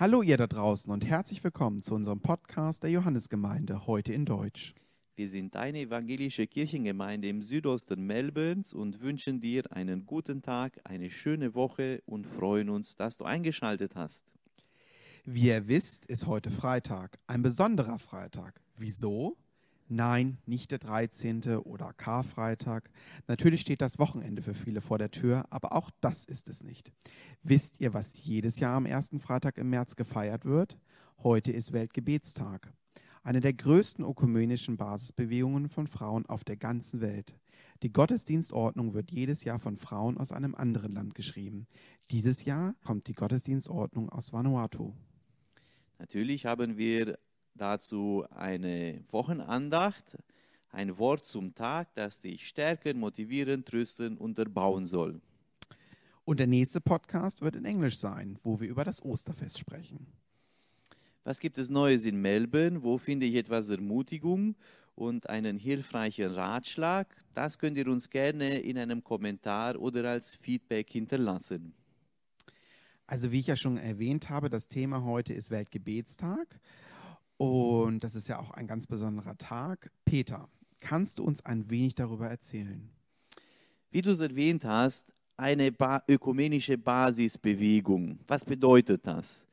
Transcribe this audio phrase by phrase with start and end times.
[0.00, 4.72] Hallo ihr da draußen und herzlich willkommen zu unserem Podcast der Johannesgemeinde, heute in Deutsch.
[5.16, 11.10] Wir sind eine evangelische Kirchengemeinde im Südosten Melbournes und wünschen dir einen guten Tag, eine
[11.10, 14.22] schöne Woche und freuen uns, dass du eingeschaltet hast.
[15.24, 18.60] Wie ihr wisst, ist heute Freitag, ein besonderer Freitag.
[18.76, 19.36] Wieso?
[19.90, 21.56] Nein, nicht der 13.
[21.64, 22.90] oder Karfreitag.
[23.26, 26.92] Natürlich steht das Wochenende für viele vor der Tür, aber auch das ist es nicht.
[27.42, 30.78] Wisst ihr, was jedes Jahr am ersten Freitag im März gefeiert wird?
[31.22, 32.70] Heute ist Weltgebetstag.
[33.22, 37.38] Eine der größten ökumenischen Basisbewegungen von Frauen auf der ganzen Welt.
[37.82, 41.66] Die Gottesdienstordnung wird jedes Jahr von Frauen aus einem anderen Land geschrieben.
[42.10, 44.92] Dieses Jahr kommt die Gottesdienstordnung aus Vanuatu.
[45.98, 47.18] Natürlich haben wir
[47.58, 50.16] dazu eine Wochenandacht,
[50.70, 55.20] ein Wort zum Tag, das dich stärken, motivieren, trösten und erbauen soll.
[56.24, 60.06] Und der nächste Podcast wird in Englisch sein, wo wir über das Osterfest sprechen.
[61.24, 62.82] Was gibt es Neues in Melbourne?
[62.82, 64.56] Wo finde ich etwas Ermutigung
[64.94, 67.06] und einen hilfreichen Ratschlag?
[67.34, 71.74] Das könnt ihr uns gerne in einem Kommentar oder als Feedback hinterlassen.
[73.06, 76.46] Also wie ich ja schon erwähnt habe, das Thema heute ist Weltgebetstag.
[77.38, 79.90] Und das ist ja auch ein ganz besonderer Tag.
[80.04, 80.48] Peter,
[80.80, 82.90] kannst du uns ein wenig darüber erzählen?
[83.90, 88.18] Wie du es erwähnt hast, eine ba ökumenische Basisbewegung.
[88.26, 89.46] Was bedeutet das?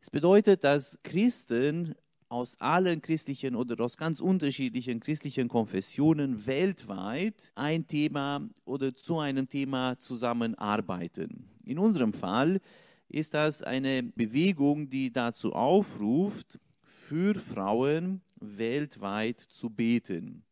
[0.00, 1.94] Es bedeutet, dass Christen
[2.30, 9.48] aus allen christlichen oder aus ganz unterschiedlichen christlichen Konfessionen weltweit ein Thema oder zu einem
[9.50, 11.50] Thema zusammenarbeiten.
[11.66, 12.60] In unserem Fall
[13.08, 16.58] ist das eine Bewegung, die dazu aufruft,
[16.92, 20.44] für Frauen weltweit zu beten,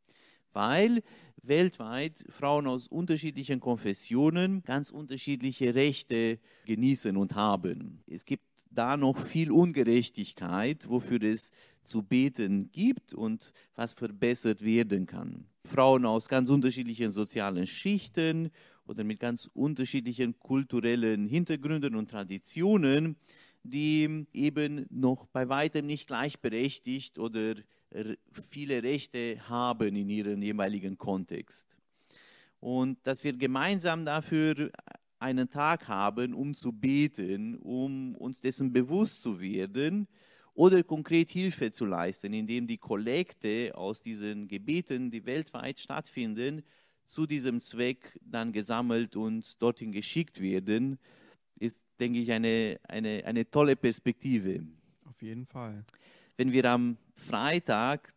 [0.52, 1.02] weil
[1.42, 8.02] weltweit Frauen aus unterschiedlichen Konfessionen ganz unterschiedliche Rechte genießen und haben.
[8.06, 11.50] Es gibt da noch viel Ungerechtigkeit, wofür es
[11.82, 15.46] zu beten gibt und was verbessert werden kann.
[15.64, 18.50] Frauen aus ganz unterschiedlichen sozialen Schichten
[18.86, 23.16] oder mit ganz unterschiedlichen kulturellen Hintergründen und Traditionen
[23.62, 27.54] die eben noch bei weitem nicht gleichberechtigt oder
[28.32, 31.76] viele Rechte haben in ihrem jeweiligen Kontext.
[32.60, 34.70] Und dass wir gemeinsam dafür
[35.18, 40.08] einen Tag haben, um zu beten, um uns dessen bewusst zu werden
[40.54, 46.62] oder konkret Hilfe zu leisten, indem die Kollekte aus diesen Gebeten, die weltweit stattfinden,
[47.06, 50.98] zu diesem Zweck dann gesammelt und dorthin geschickt werden
[51.60, 54.64] ist, denke ich, eine, eine, eine tolle Perspektive.
[55.04, 55.84] Auf jeden Fall.
[56.36, 58.12] Wenn wir am Freitag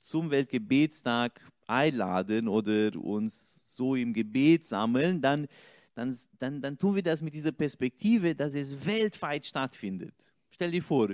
[0.00, 5.46] zum Weltgebetstag einladen oder uns so im Gebet sammeln, dann,
[5.94, 10.14] dann, dann, dann tun wir das mit dieser Perspektive, dass es weltweit stattfindet.
[10.48, 11.10] Stell dir vor,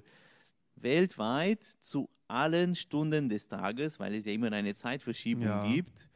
[0.77, 5.71] weltweit zu allen Stunden des Tages, weil es ja immer eine Zeitverschiebung ja.
[5.71, 6.09] gibt,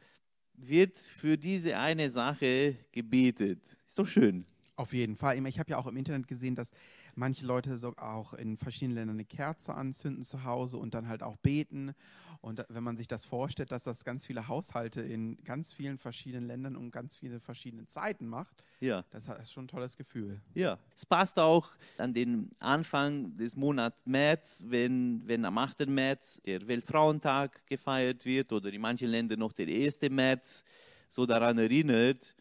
[0.55, 3.61] wird für diese eine Sache gebetet.
[3.85, 4.45] Ist doch schön.
[4.81, 5.45] Auf jeden Fall.
[5.45, 6.71] Ich habe ja auch im Internet gesehen, dass
[7.13, 11.21] manche Leute so auch in verschiedenen Ländern eine Kerze anzünden zu Hause und dann halt
[11.21, 11.93] auch beten.
[12.41, 16.47] Und wenn man sich das vorstellt, dass das ganz viele Haushalte in ganz vielen verschiedenen
[16.47, 19.05] Ländern und ganz viele verschiedene Zeiten macht, ja.
[19.11, 20.41] das ist schon ein tolles Gefühl.
[20.55, 21.69] Ja, es passt auch
[21.99, 25.87] an den Anfang des Monats März, wenn, wenn am 8.
[25.87, 30.01] März der Weltfrauentag gefeiert wird oder in manchen Ländern noch der 1.
[30.09, 30.63] März
[31.07, 32.35] so daran erinnert,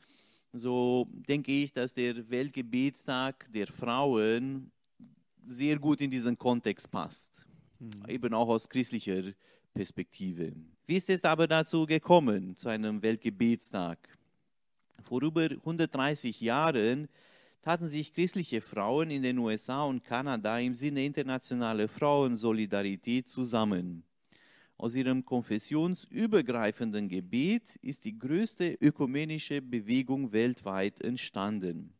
[0.53, 4.71] so denke ich, dass der Weltgebetstag der Frauen
[5.43, 7.47] sehr gut in diesen Kontext passt,
[7.79, 7.91] mhm.
[8.09, 9.33] eben auch aus christlicher
[9.73, 10.53] Perspektive.
[10.87, 13.99] Wie ist es aber dazu gekommen, zu einem Weltgebetstag?
[15.03, 17.09] Vor über 130 Jahren
[17.63, 24.03] taten sich christliche Frauen in den USA und Kanada im Sinne internationaler Frauensolidarität zusammen.
[24.81, 31.93] Aus ihrem konfessionsübergreifenden Gebet ist die größte ökumenische Bewegung weltweit entstanden.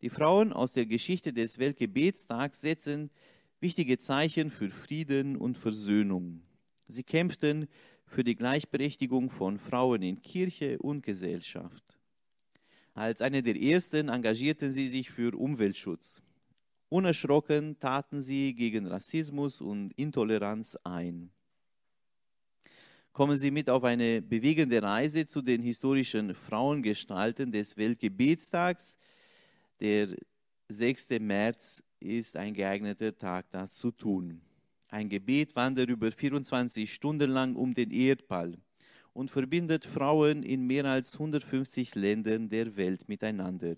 [0.00, 3.10] Die Frauen aus der Geschichte des Weltgebetstags setzen
[3.58, 6.42] wichtige Zeichen für Frieden und Versöhnung.
[6.86, 7.66] Sie kämpften
[8.06, 11.98] für die Gleichberechtigung von Frauen in Kirche und Gesellschaft.
[12.94, 16.22] Als eine der ersten engagierten sie sich für Umweltschutz.
[16.90, 21.32] Unerschrocken taten sie gegen Rassismus und Intoleranz ein
[23.12, 28.96] kommen Sie mit auf eine bewegende Reise zu den historischen Frauengestalten des Weltgebetstags.
[29.80, 30.16] Der
[30.68, 31.10] 6.
[31.20, 34.40] März ist ein geeigneter Tag, das zu tun.
[34.88, 38.56] Ein Gebet wandert über 24 Stunden lang um den Erdball
[39.12, 43.74] und verbindet Frauen in mehr als 150 Ländern der Welt miteinander.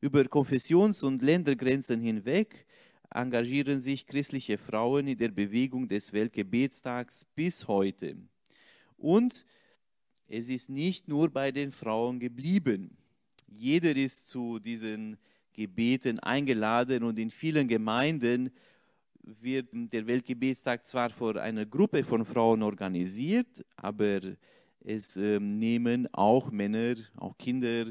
[0.00, 2.66] Über Konfessions- und Ländergrenzen hinweg
[3.10, 8.16] engagieren sich christliche Frauen in der Bewegung des Weltgebetstags bis heute.
[8.96, 9.44] Und
[10.26, 12.96] es ist nicht nur bei den Frauen geblieben.
[13.46, 15.16] Jeder ist zu diesen
[15.52, 18.50] Gebeten eingeladen und in vielen Gemeinden
[19.22, 24.20] wird der Weltgebetstag zwar vor einer Gruppe von Frauen organisiert, aber
[24.80, 27.86] es äh, nehmen auch Männer, auch Kinder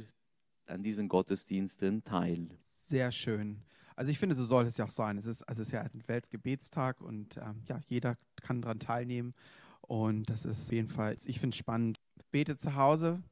[0.67, 2.47] an diesen Gottesdiensten teil.
[2.59, 3.57] Sehr schön.
[3.97, 5.17] Also ich finde, so soll es ja auch sein.
[5.17, 9.33] Es ist, also es ist ja ein Weltgebetstag und ähm, ja, jeder kann daran teilnehmen.
[9.81, 11.97] Und das ist jedenfalls, ich finde es spannend.
[12.29, 13.23] Bete zu Hause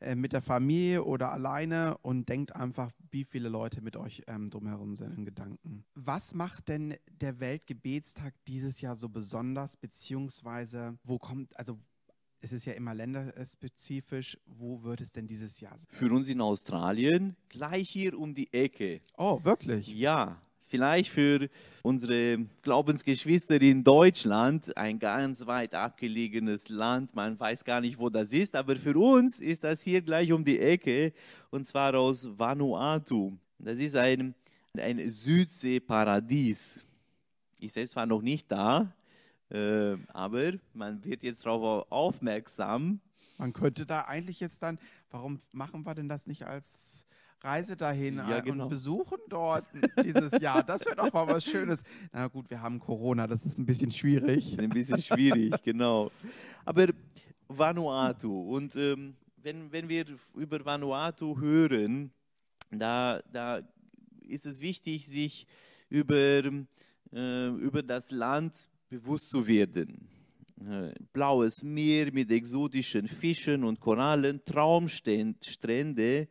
[0.00, 4.50] äh, mit der Familie oder alleine und denkt einfach, wie viele Leute mit euch ähm,
[4.50, 5.86] drumherum sind in Gedanken.
[5.94, 11.78] Was macht denn der Weltgebetstag dieses Jahr so besonders, beziehungsweise wo kommt, also
[12.42, 14.38] es ist ja immer länderspezifisch.
[14.46, 15.86] Wo wird es denn dieses Jahr sein?
[15.90, 19.00] Für uns in Australien gleich hier um die Ecke.
[19.16, 19.88] Oh, wirklich?
[19.88, 21.48] Ja, vielleicht für
[21.82, 27.14] unsere Glaubensgeschwister in Deutschland, ein ganz weit abgelegenes Land.
[27.14, 30.44] Man weiß gar nicht, wo das ist, aber für uns ist das hier gleich um
[30.44, 31.12] die Ecke
[31.50, 33.32] und zwar aus Vanuatu.
[33.58, 34.34] Das ist ein,
[34.78, 36.84] ein Südseeparadies.
[37.58, 38.94] Ich selbst war noch nicht da,
[39.50, 43.00] äh, aber man wird jetzt darauf aufmerksam.
[43.38, 44.78] Man könnte da eigentlich jetzt dann,
[45.10, 47.06] warum machen wir denn das nicht als
[47.42, 48.64] Reise dahin Ja, äh, genau.
[48.64, 49.64] und besuchen dort
[50.04, 50.62] dieses Jahr?
[50.62, 51.82] Das wäre doch mal was Schönes.
[52.12, 54.58] Na gut, wir haben Corona, das ist ein bisschen schwierig.
[54.58, 56.10] Ein bisschen schwierig, genau.
[56.64, 56.88] Aber
[57.48, 60.04] Vanuatu und ähm, wenn, wenn wir
[60.34, 62.12] über Vanuatu hören,
[62.70, 63.62] da, da
[64.20, 65.46] ist es wichtig, sich
[65.88, 66.14] über,
[67.12, 70.08] äh, über das Land bewusst zu werden.
[70.60, 76.26] Äh, Blaues Meer mit exotischen Fischen und Korallen, Traumstrände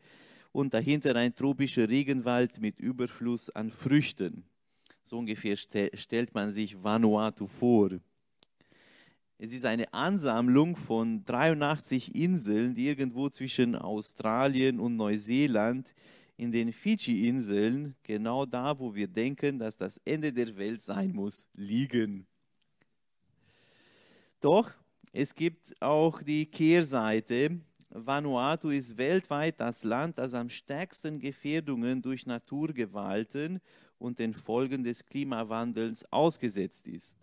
[0.51, 4.44] und dahinter ein tropischer Regenwald mit Überfluss an Früchten.
[5.03, 7.91] So ungefähr ste stellt man sich Vanuatu vor.
[9.38, 15.95] Es ist eine Ansammlung von 83 Inseln, die irgendwo zwischen Australien und Neuseeland
[16.35, 21.47] in den Fidschi-Inseln, genau da, wo wir denken, dass das Ende der Welt sein muss,
[21.53, 22.27] liegen.
[24.39, 24.71] Doch
[25.12, 27.59] es gibt auch die Kehrseite.
[27.89, 33.59] Vanuatu ist weltweit das Land, das am stärksten Gefährdungen durch Naturgewalten
[33.97, 37.18] und den Folgen des Klimawandels ausgesetzt ist.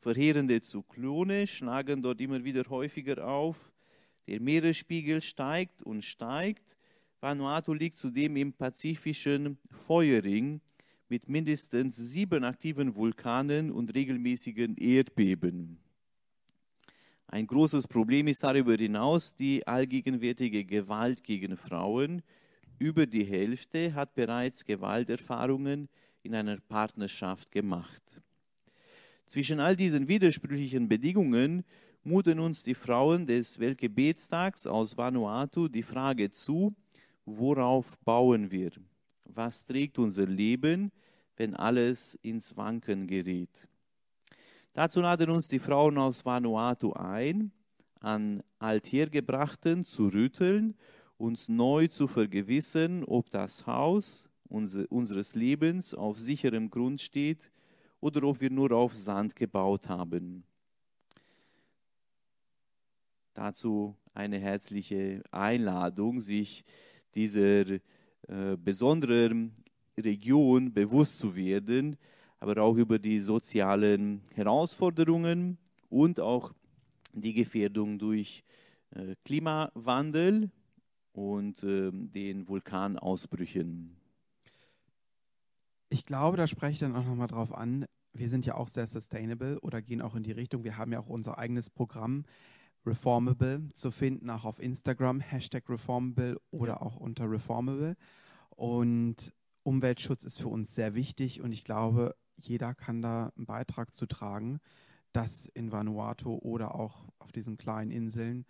[0.00, 3.70] Verheerende Zyklone schlagen dort immer wieder häufiger auf.
[4.26, 6.76] Der Meeresspiegel steigt und steigt.
[7.20, 10.60] Vanuatu liegt zudem im pazifischen Feuerring
[11.08, 15.78] mit mindestens sieben aktiven Vulkanen und regelmäßigen Erdbeben.
[17.32, 22.22] Ein großes Problem ist darüber hinaus die allgegenwärtige Gewalt gegen Frauen.
[22.80, 25.88] Über die Hälfte hat bereits Gewalterfahrungen
[26.24, 28.02] in einer Partnerschaft gemacht.
[29.26, 31.62] Zwischen all diesen widersprüchlichen Bedingungen
[32.02, 36.74] muten uns die Frauen des Weltgebetstags aus Vanuatu die Frage zu,
[37.24, 38.72] worauf bauen wir?
[39.22, 40.90] Was trägt unser Leben,
[41.36, 43.68] wenn alles ins Wanken gerät?
[44.72, 47.50] Dazu laden uns die Frauen aus Vanuatu ein,
[47.98, 50.76] an Althergebrachten zu rütteln,
[51.18, 57.50] uns neu zu vergewissern, ob das Haus unser, unseres Lebens auf sicherem Grund steht
[58.00, 60.44] oder ob wir nur auf Sand gebaut haben.
[63.34, 66.64] Dazu eine herzliche Einladung, sich
[67.14, 67.80] dieser äh,
[68.56, 69.52] besonderen
[69.98, 71.96] Region bewusst zu werden,
[72.40, 76.54] aber auch über die sozialen Herausforderungen und auch
[77.12, 78.44] die Gefährdung durch
[78.90, 80.50] äh, Klimawandel
[81.12, 83.96] und äh, den Vulkanausbrüchen.
[85.90, 87.84] Ich glaube, da spreche ich dann auch nochmal drauf an.
[88.12, 90.64] Wir sind ja auch sehr sustainable oder gehen auch in die Richtung.
[90.64, 92.24] Wir haben ja auch unser eigenes Programm
[92.86, 97.96] Reformable zu finden, auch auf Instagram, Hashtag Reformable oder auch unter Reformable.
[98.50, 103.94] Und Umweltschutz ist für uns sehr wichtig und ich glaube, jeder kann da einen Beitrag
[103.94, 104.60] zu tragen,
[105.12, 108.46] dass in Vanuatu oder auch auf diesen kleinen Inseln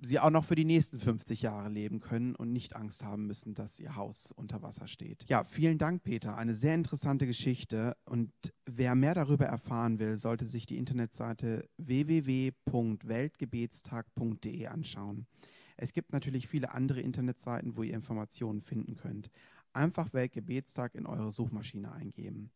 [0.00, 3.52] sie auch noch für die nächsten 50 Jahre leben können und nicht Angst haben müssen,
[3.54, 5.24] dass ihr Haus unter Wasser steht.
[5.28, 6.36] Ja, vielen Dank, Peter.
[6.36, 7.96] Eine sehr interessante Geschichte.
[8.04, 8.30] Und
[8.66, 15.26] wer mehr darüber erfahren will, sollte sich die Internetseite www.weltgebetstag.de anschauen.
[15.76, 19.30] Es gibt natürlich viele andere Internetseiten, wo ihr Informationen finden könnt.
[19.72, 22.52] Einfach Weltgebetstag in eure Suchmaschine eingeben.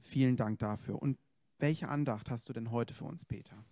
[0.00, 1.00] Vielen Dank dafür.
[1.00, 1.18] Und
[1.58, 3.64] welche Andacht hast du denn heute für uns, Peter?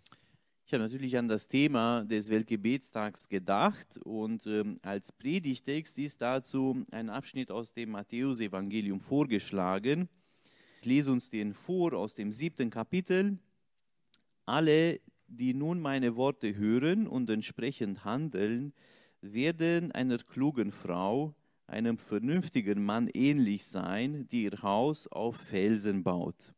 [0.66, 6.82] Ich habe natürlich an das Thema des Weltgebetstags gedacht und ähm, als Predigtext ist dazu
[6.90, 10.08] ein Abschnitt aus dem Matthäusevangelium vorgeschlagen.
[10.80, 13.38] Ich lese uns den vor aus dem siebten Kapitel.
[14.44, 18.72] Alle, die nun meine Worte hören und entsprechend handeln,
[19.20, 21.32] werden einer klugen Frau,
[21.66, 26.52] einem vernünftigen Mann ähnlich sein, die ihr Haus auf Felsen baut.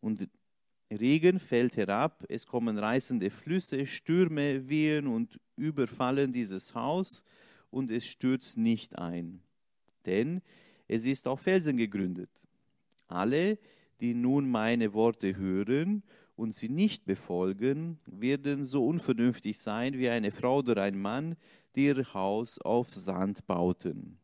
[0.00, 0.28] Und
[0.90, 7.24] Regen fällt herab, es kommen reißende Flüsse, Stürme wehen und überfallen dieses Haus
[7.70, 9.42] und es stürzt nicht ein,
[10.04, 10.42] denn
[10.86, 12.30] es ist auf Felsen gegründet.
[13.08, 13.58] Alle,
[14.00, 16.04] die nun meine Worte hören
[16.36, 21.34] und sie nicht befolgen, werden so unvernünftig sein wie eine Frau oder ein Mann,
[21.74, 24.18] die ihr Haus auf Sand bauten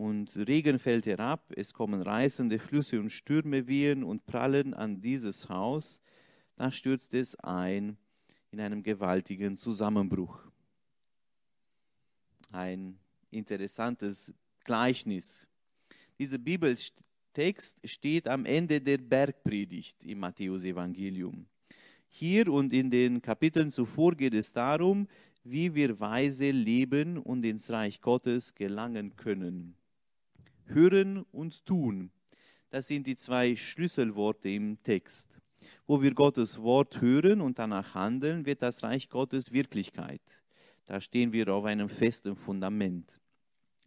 [0.00, 5.50] und Regen fällt herab, es kommen reißende Flüsse und Stürme wehen und prallen an dieses
[5.50, 6.00] Haus,
[6.56, 7.98] da stürzt es ein
[8.50, 10.40] in einem gewaltigen Zusammenbruch.
[12.50, 12.98] Ein
[13.30, 14.32] interessantes
[14.64, 15.46] Gleichnis.
[16.18, 21.44] Dieser Bibeltext steht am Ende der Bergpredigt im Matthäusevangelium.
[22.08, 25.06] Hier und in den Kapiteln zuvor geht es darum,
[25.44, 29.76] wie wir weise leben und ins Reich Gottes gelangen können.
[30.70, 32.10] Hören und tun.
[32.70, 35.40] Das sind die zwei Schlüsselworte im Text.
[35.86, 40.22] Wo wir Gottes Wort hören und danach handeln, wird das Reich Gottes Wirklichkeit.
[40.86, 43.20] Da stehen wir auf einem festen Fundament.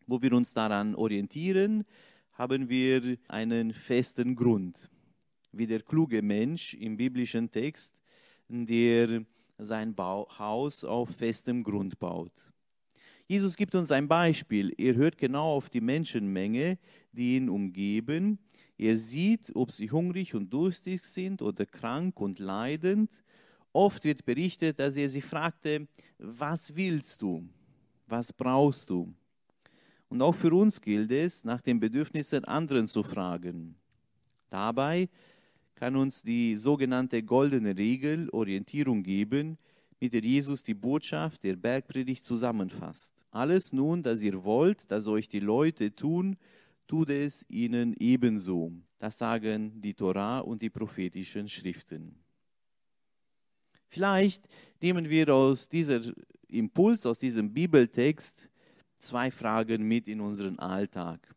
[0.05, 1.85] Wo wir uns daran orientieren,
[2.33, 4.89] haben wir einen festen Grund.
[5.51, 8.01] Wie der kluge Mensch im biblischen Text,
[8.49, 9.25] der
[9.57, 12.51] sein Haus auf festem Grund baut.
[13.27, 14.73] Jesus gibt uns ein Beispiel.
[14.77, 16.77] Er hört genau auf die Menschenmenge,
[17.11, 18.39] die ihn umgeben.
[18.77, 23.09] Er sieht, ob sie hungrig und durstig sind oder krank und leidend.
[23.71, 25.87] Oft wird berichtet, dass er sie fragte,
[26.17, 27.47] was willst du?
[28.07, 29.13] Was brauchst du?
[30.09, 33.75] Und auch für uns gilt es, nach den Bedürfnissen anderen zu fragen.
[34.49, 35.09] Dabei
[35.75, 39.57] kann uns die sogenannte goldene Regel Orientierung geben,
[39.99, 43.13] mit der Jesus die Botschaft der Bergpredigt zusammenfasst.
[43.31, 46.37] Alles nun, das ihr wollt, dass euch die Leute tun,
[46.87, 48.71] tut es ihnen ebenso.
[48.99, 52.15] Das sagen die Torah und die prophetischen Schriften.
[53.89, 54.47] Vielleicht
[54.81, 56.01] nehmen wir aus dieser
[56.47, 58.49] Impuls, aus diesem Bibeltext
[58.99, 61.35] zwei Fragen mit in unseren Alltag.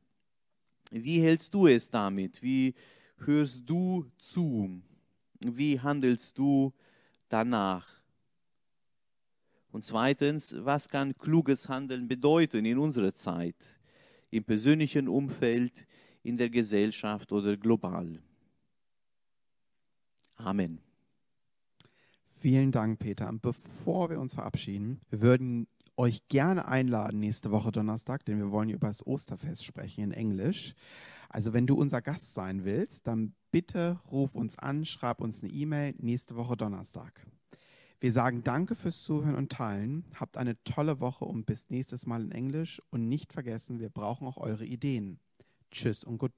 [0.90, 2.42] Wie hältst du es damit?
[2.42, 2.74] Wie
[3.18, 4.80] hörst du zu?
[5.40, 6.72] Wie handelst du
[7.28, 7.95] danach?
[9.76, 13.56] Und zweitens, was kann kluges Handeln bedeuten in unserer Zeit,
[14.30, 15.86] im persönlichen Umfeld,
[16.22, 18.22] in der Gesellschaft oder global?
[20.36, 20.78] Amen.
[22.38, 23.28] Vielen Dank, Peter.
[23.28, 25.66] Und bevor wir uns verabschieden, wir würden
[25.98, 30.72] euch gerne einladen nächste Woche Donnerstag, denn wir wollen über das Osterfest sprechen in Englisch.
[31.28, 35.52] Also wenn du unser Gast sein willst, dann bitte ruf uns an, schreib uns eine
[35.52, 37.26] E-Mail nächste Woche Donnerstag.
[37.98, 40.04] Wir sagen danke fürs Zuhören und Teilen.
[40.14, 42.82] Habt eine tolle Woche und bis nächstes Mal in Englisch.
[42.90, 45.18] Und nicht vergessen, wir brauchen auch eure Ideen.
[45.70, 46.32] Tschüss und gut.